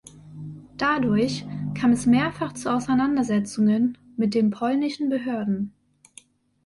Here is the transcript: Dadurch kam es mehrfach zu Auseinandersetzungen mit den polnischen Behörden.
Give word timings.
Dadurch 0.77 1.45
kam 1.75 1.91
es 1.91 2.07
mehrfach 2.07 2.53
zu 2.53 2.73
Auseinandersetzungen 2.73 3.99
mit 4.17 4.33
den 4.33 4.49
polnischen 4.49 5.09
Behörden. 5.09 5.73